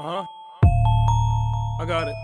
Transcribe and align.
Uh-huh. 0.00 0.24
got 1.84 2.08
it. 2.08 2.16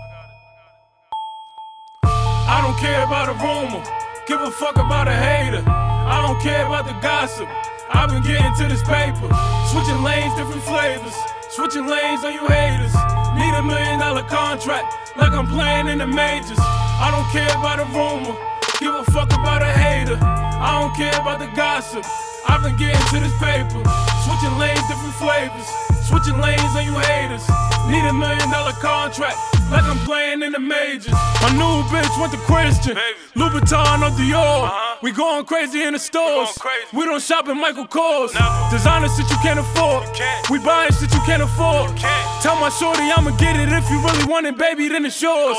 I 2.01 2.57
don't 2.65 2.73
care 2.81 3.05
about 3.05 3.29
a 3.29 3.37
rumor. 3.37 3.85
Give 4.25 4.41
a 4.41 4.49
fuck 4.49 4.81
about 4.81 5.05
a 5.05 5.13
hater. 5.13 5.61
I 5.61 6.25
don't 6.25 6.41
care 6.41 6.65
about 6.65 6.89
the 6.89 6.97
gossip. 7.05 7.45
I've 7.93 8.09
been 8.09 8.25
getting 8.25 8.49
to 8.57 8.65
this 8.65 8.81
paper. 8.81 9.29
Switching 9.69 10.01
lanes, 10.01 10.33
different 10.33 10.65
flavors. 10.65 11.13
Switching 11.53 11.85
lanes 11.85 12.25
on 12.25 12.33
you 12.33 12.49
haters. 12.49 12.97
Need 13.37 13.53
a 13.53 13.61
million 13.61 14.01
dollar 14.01 14.25
contract, 14.25 15.13
like 15.13 15.29
I'm 15.37 15.45
playing 15.45 15.85
in 15.85 16.01
the 16.01 16.09
majors. 16.09 16.57
I 16.57 17.13
don't 17.13 17.29
care 17.29 17.53
about 17.61 17.77
a 17.77 17.85
rumor. 17.93 18.33
Give 18.81 18.97
a 18.97 19.05
fuck 19.13 19.29
about 19.37 19.61
a 19.61 19.69
hater. 19.69 20.17
I 20.17 20.81
don't 20.81 20.97
care 20.97 21.13
about 21.21 21.37
the 21.37 21.53
gossip. 21.53 22.01
I've 22.49 22.65
been 22.65 22.73
getting 22.81 23.05
to 23.13 23.21
this 23.21 23.37
paper. 23.37 23.85
Switching 24.25 24.57
lanes, 24.57 24.81
different 24.89 25.13
flavors. 25.21 25.86
Switching 26.07 26.39
lanes 26.39 26.73
on 26.75 26.85
you 26.85 26.97
haters. 26.97 27.45
Need 27.89 28.05
a 28.07 28.13
million 28.13 28.49
dollar 28.49 28.71
contract, 28.79 29.35
like 29.71 29.83
I'm 29.83 29.99
playing 30.05 30.41
in 30.43 30.51
the 30.51 30.59
majors. 30.59 31.11
My 31.41 31.51
new 31.53 31.83
bitch 31.91 32.19
went 32.19 32.31
to 32.33 32.39
Christian. 32.39 32.95
Baby. 32.95 33.17
Louboutin 33.35 34.01
or 34.01 34.11
Dior. 34.17 34.65
Uh-huh. 34.65 34.97
We 35.03 35.11
going 35.11 35.45
crazy 35.45 35.83
in 35.83 35.93
the 35.93 35.99
stores. 35.99 36.57
We 36.91 37.05
don't 37.05 37.21
shop 37.21 37.47
at 37.47 37.53
Michael 37.53 37.85
Kors. 37.85 38.33
Never. 38.33 38.69
Designer 38.71 39.07
shit 39.09 39.29
you 39.29 39.37
can't 39.45 39.59
afford. 39.59 40.03
can't. 40.15 40.49
We 40.49 40.57
buying 40.59 40.91
shit 40.91 41.13
you 41.13 41.21
can't 41.21 41.43
afford. 41.43 41.95
can't. 41.95 42.41
Tell 42.41 42.59
my 42.59 42.69
shorty 42.69 43.03
I'ma 43.03 43.37
get 43.37 43.55
it 43.55 43.69
if 43.69 43.89
you 43.91 44.01
really 44.01 44.25
want 44.25 44.47
it, 44.47 44.57
baby, 44.57 44.87
then 44.87 45.05
it's 45.05 45.21
yours. 45.21 45.57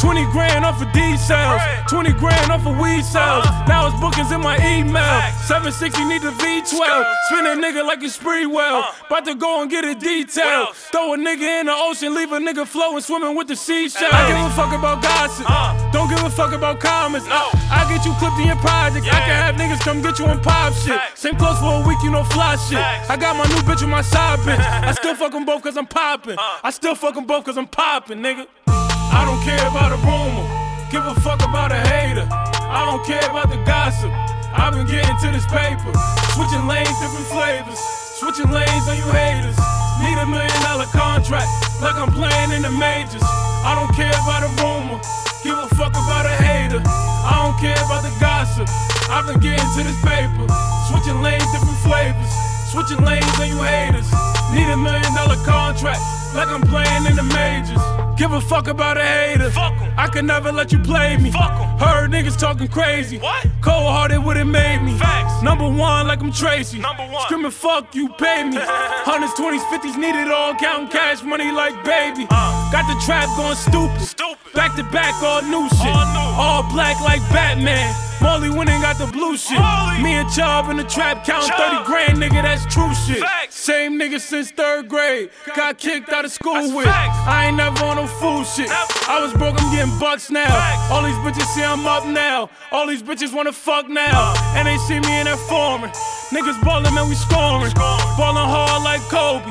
20 0.00 0.24
grand 0.32 0.64
off 0.64 0.80
of 0.80 0.90
D 0.92 1.16
sales. 1.18 1.60
20 1.88 2.12
grand 2.12 2.50
off 2.50 2.66
of 2.66 2.78
weed 2.78 3.04
sales. 3.04 3.44
Uh-huh. 3.44 3.66
Now 3.68 3.86
it's 3.88 4.00
bookings 4.00 4.32
in 4.32 4.40
my 4.40 4.56
email. 4.64 5.04
Facts. 5.04 5.48
760 5.48 6.04
need 6.08 6.22
the 6.22 6.30
V12. 6.40 7.04
Spin 7.28 7.44
a 7.44 7.54
nigga 7.60 7.84
like 7.84 8.00
a 8.02 8.08
Sprewell. 8.08 8.82
Uh. 8.82 8.92
About 9.06 9.24
to 9.26 9.34
go 9.34 9.60
and 9.60 9.70
get 9.70 9.84
a 9.84 9.94
detail. 9.94 10.72
Throw 10.72 11.12
a 11.12 11.16
nigga 11.18 11.60
in 11.60 11.66
the 11.66 11.74
ocean, 11.74 12.14
leave 12.14 12.32
a 12.32 12.38
nigga 12.38 12.66
flowing, 12.66 13.02
swimming 13.02 13.36
with 13.36 13.47
the 13.48 13.56
seashell. 13.56 14.12
I 14.12 14.28
give 14.28 14.36
a 14.36 14.50
fuck 14.54 14.72
about 14.76 15.02
gossip. 15.02 15.48
Uh. 15.48 15.72
Don't 15.90 16.08
give 16.08 16.22
a 16.22 16.28
fuck 16.30 16.52
about 16.52 16.78
comments. 16.80 17.26
No. 17.26 17.48
I 17.72 17.88
get 17.88 18.04
you 18.04 18.12
clipped 18.20 18.38
in 18.38 18.46
your 18.46 18.60
project. 18.60 19.08
I 19.08 19.24
can 19.24 19.34
have 19.34 19.56
niggas 19.56 19.80
come 19.80 20.02
get 20.02 20.18
you 20.18 20.26
on 20.26 20.40
pop 20.42 20.74
shit. 20.74 20.94
Facts. 20.94 21.20
Same 21.20 21.36
clothes 21.36 21.58
for 21.58 21.82
a 21.82 21.88
week, 21.88 21.98
you 22.04 22.10
know 22.10 22.22
fly 22.24 22.56
shit. 22.68 22.78
Facts. 22.78 23.10
I 23.10 23.16
got 23.16 23.34
my 23.36 23.48
new 23.48 23.62
bitch 23.64 23.80
with 23.80 23.90
my 23.90 24.02
side 24.02 24.38
bitch. 24.40 24.60
I 24.60 24.92
still 24.92 25.14
fuck 25.14 25.32
them 25.32 25.44
both 25.46 25.62
cause 25.62 25.76
I'm 25.76 25.86
popping. 25.86 26.38
Uh. 26.38 26.60
I 26.62 26.70
still 26.70 26.94
fuck 26.94 27.14
them 27.14 27.24
both 27.26 27.44
cause 27.44 27.56
I'm 27.56 27.66
popping, 27.66 28.18
nigga. 28.20 28.46
I 28.68 29.24
don't 29.24 29.40
care 29.42 29.64
about 29.66 29.96
a 29.96 29.98
rumor. 30.04 30.44
Give 30.92 31.04
a 31.04 31.18
fuck 31.20 31.40
about 31.42 31.72
a 31.72 31.80
hater. 31.88 32.28
I 32.30 32.84
don't 32.84 33.04
care 33.04 33.24
about 33.30 33.48
the 33.48 33.56
gossip. 33.64 34.12
I've 34.52 34.74
been 34.74 34.86
getting 34.86 35.16
to 35.24 35.28
this 35.32 35.46
paper. 35.48 35.88
Switching 36.36 36.68
lanes, 36.68 36.92
different 37.00 37.26
flavors. 37.32 37.80
Switching 38.20 38.50
lanes 38.52 38.84
on 38.88 38.96
you 38.96 39.08
haters. 39.08 39.56
Need 40.04 40.16
a 40.20 40.26
million 40.26 40.62
dollar 40.62 40.86
contract, 40.92 41.48
like 41.80 41.96
I'm 41.96 42.12
playing 42.12 42.52
in 42.52 42.62
the 42.62 42.70
majors. 42.70 43.22
I 43.64 43.74
don't 43.74 43.92
care 43.94 44.14
about 44.24 44.42
a 44.42 44.50
rumor. 44.62 45.00
Give 45.42 45.58
a 45.58 45.68
fuck 45.74 45.92
about 45.94 46.26
a 46.26 46.34
hater. 46.42 46.82
I 46.84 47.34
don't 47.44 47.58
care 47.60 47.78
about 47.86 48.02
the 48.02 48.12
gossip. 48.20 48.68
I've 49.10 49.26
been 49.26 49.40
getting 49.40 49.68
to 49.76 49.80
this 49.86 49.98
paper. 50.02 50.46
Switching 50.88 51.20
lanes, 51.22 51.46
different 51.52 51.78
flavors. 51.84 52.30
Switching 52.72 53.04
lanes 53.04 53.28
on 53.38 53.48
you 53.48 53.60
haters. 53.62 54.08
Need 54.52 54.68
a 54.72 54.76
million 54.76 55.12
dollar 55.14 55.36
contract, 55.44 56.00
like 56.34 56.48
I'm 56.48 56.62
playing 56.62 57.06
in 57.06 57.16
the 57.16 57.22
majors. 57.22 57.82
Give 58.18 58.32
a 58.32 58.40
fuck 58.40 58.66
about 58.68 58.96
a 58.96 59.04
hater. 59.04 59.50
Fuck 59.50 59.74
'em. 59.80 59.92
I 59.96 60.08
could 60.08 60.24
never 60.24 60.50
let 60.50 60.72
you 60.72 60.78
play 60.78 61.16
me. 61.16 61.30
Fuck 61.30 61.52
'em. 61.52 61.78
Heard 61.78 62.10
niggas 62.10 62.38
talking 62.38 62.68
crazy. 62.68 63.18
What? 63.18 63.46
Cold 63.60 63.92
hearted 63.94 64.24
would 64.24 64.36
have 64.36 64.46
made 64.46 64.82
me. 64.82 64.98
Facts. 64.98 65.17
Number 65.42 65.68
one, 65.68 66.08
like 66.08 66.20
I'm 66.20 66.32
Tracy. 66.32 66.78
Number 66.80 67.04
one. 67.04 67.22
Screaming, 67.22 67.50
fuck 67.50 67.94
you, 67.94 68.08
pay 68.10 68.44
me. 68.44 68.56
Hundreds, 69.06 69.34
twenties, 69.34 69.64
fifties, 69.70 69.96
need 69.96 70.14
it 70.14 70.28
all. 70.28 70.54
Counting 70.54 70.88
cash 70.88 71.22
money 71.22 71.50
like 71.52 71.74
baby. 71.84 72.26
Uh. 72.30 72.70
Got 72.72 72.86
the 72.86 72.98
trap 73.04 73.28
going 73.36 73.54
stupid. 73.56 74.00
Stupid. 74.00 74.52
Back 74.54 74.74
to 74.76 74.82
back, 74.90 75.14
all 75.22 75.42
new 75.42 75.68
shit. 75.68 75.94
All 75.94 76.06
new. 76.12 76.28
All 76.42 76.62
black 76.72 77.00
like 77.00 77.20
Batman. 77.30 77.94
Molly 78.20 78.50
winning 78.50 78.80
got 78.80 78.98
the 78.98 79.06
blue 79.06 79.36
shit. 79.36 79.58
Molly. 79.58 80.02
Me 80.02 80.12
and 80.14 80.28
Chubb 80.30 80.68
in 80.70 80.76
the 80.76 80.84
trap 80.84 81.24
counting 81.24 81.54
30 81.54 81.84
grand, 81.84 82.18
nigga, 82.18 82.42
that's 82.42 82.66
true 82.66 82.92
shit. 83.06 83.22
Facts. 83.22 83.37
Same 83.68 84.00
nigga 84.00 84.18
since 84.18 84.50
third 84.50 84.88
grade. 84.88 85.28
Got 85.54 85.76
kicked 85.76 86.08
out 86.08 86.24
of 86.24 86.32
school 86.32 86.74
with. 86.74 86.88
I 86.88 87.48
ain't 87.48 87.58
never 87.58 87.84
on 87.84 87.96
no 87.96 88.06
fool 88.06 88.42
shit. 88.42 88.72
I 88.72 89.20
was 89.20 89.36
broke, 89.36 89.60
I'm 89.60 89.68
getting 89.76 89.92
bucks 90.00 90.30
now. 90.30 90.48
All 90.88 91.04
these 91.04 91.20
bitches 91.20 91.44
see 91.52 91.62
I'm 91.62 91.84
up 91.84 92.06
now. 92.06 92.48
All 92.72 92.86
these 92.86 93.02
bitches 93.02 93.34
wanna 93.36 93.52
fuck 93.52 93.86
now. 93.86 94.32
And 94.56 94.66
they 94.66 94.78
see 94.88 94.96
me 95.04 95.20
in 95.20 95.28
that 95.28 95.36
foreign. 95.52 95.92
Niggas 96.32 96.56
ballin', 96.64 96.94
man, 96.94 97.12
we 97.12 97.14
scoring. 97.14 97.68
Ballin' 98.16 98.48
hard 98.48 98.82
like 98.88 99.04
Kobe. 99.12 99.44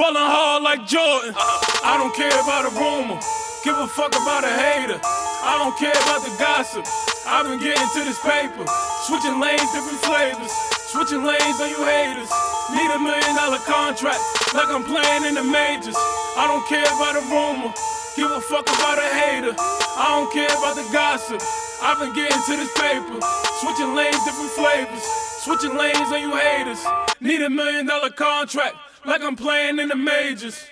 Ballin' 0.00 0.16
hard 0.16 0.62
like 0.62 0.88
Jordan. 0.88 1.36
Uh-huh. 1.36 1.92
I 1.92 2.00
don't 2.00 2.16
care 2.16 2.32
about 2.40 2.64
a 2.64 2.72
rumor. 2.72 3.20
Give 3.68 3.76
a 3.76 3.86
fuck 3.86 4.16
about 4.16 4.48
a 4.48 4.52
hater. 4.64 4.96
I 5.44 5.60
don't 5.60 5.76
care 5.76 5.92
about 6.08 6.24
the 6.24 6.32
gossip. 6.40 6.88
I've 7.28 7.44
been 7.44 7.60
getting 7.60 7.84
to 7.84 8.00
this 8.00 8.16
paper. 8.24 8.64
Switching 9.04 9.36
lanes, 9.36 9.68
different 9.76 10.00
flavors. 10.08 10.52
Switching 10.88 11.20
lanes 11.20 11.60
on 11.60 11.68
you 11.68 11.84
haters. 11.84 12.32
Need 12.70 12.90
a 12.90 12.98
million 12.98 13.34
dollar 13.34 13.58
contract, 13.64 14.20
like 14.54 14.68
I'm 14.68 14.84
playing 14.84 15.24
in 15.24 15.34
the 15.34 15.44
majors. 15.44 15.96
I 16.36 16.44
don't 16.46 16.66
care 16.68 16.84
about 16.84 17.16
a 17.16 17.24
rumor. 17.32 17.72
Give 18.14 18.30
a 18.30 18.40
fuck 18.40 18.68
about 18.68 18.98
a 18.98 19.08
hater. 19.08 19.54
I 19.56 20.06
don't 20.12 20.32
care 20.32 20.52
about 20.52 20.76
the 20.76 20.86
gossip. 20.92 21.40
I've 21.80 21.98
been 21.98 22.12
getting 22.14 22.36
to 22.36 22.56
this 22.56 22.72
paper. 22.76 23.18
Switching 23.60 23.94
lanes, 23.94 24.22
different 24.24 24.50
flavors. 24.52 25.02
Switching 25.40 25.76
lanes 25.76 26.12
on 26.12 26.20
you 26.20 26.36
haters. 26.36 26.84
Need 27.20 27.42
a 27.42 27.50
million 27.50 27.86
dollar 27.86 28.10
contract, 28.10 28.76
like 29.04 29.22
I'm 29.22 29.36
playing 29.36 29.78
in 29.78 29.88
the 29.88 29.96
majors. 29.96 30.62